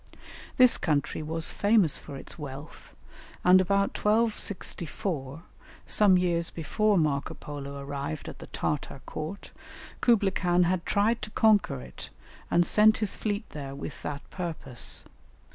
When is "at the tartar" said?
8.27-9.01